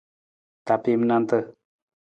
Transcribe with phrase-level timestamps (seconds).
[0.65, 1.37] Tapiim nanta.